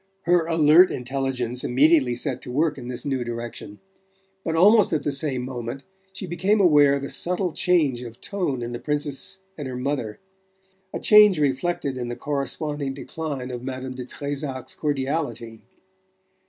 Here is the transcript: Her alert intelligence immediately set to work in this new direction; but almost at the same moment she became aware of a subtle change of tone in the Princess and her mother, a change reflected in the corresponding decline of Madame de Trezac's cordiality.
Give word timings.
Her 0.23 0.47
alert 0.47 0.89
intelligence 0.89 1.63
immediately 1.63 2.15
set 2.15 2.41
to 2.41 2.51
work 2.51 2.79
in 2.79 2.87
this 2.87 3.05
new 3.05 3.23
direction; 3.23 3.77
but 4.43 4.55
almost 4.55 4.91
at 4.93 5.03
the 5.03 5.11
same 5.11 5.43
moment 5.45 5.83
she 6.11 6.25
became 6.25 6.59
aware 6.59 6.95
of 6.95 7.03
a 7.03 7.09
subtle 7.11 7.51
change 7.51 8.01
of 8.01 8.19
tone 8.19 8.63
in 8.63 8.71
the 8.71 8.79
Princess 8.79 9.41
and 9.59 9.67
her 9.67 9.77
mother, 9.77 10.17
a 10.91 10.99
change 10.99 11.37
reflected 11.37 11.99
in 11.99 12.07
the 12.07 12.15
corresponding 12.15 12.95
decline 12.95 13.51
of 13.51 13.61
Madame 13.61 13.93
de 13.93 14.05
Trezac's 14.07 14.73
cordiality. 14.73 15.61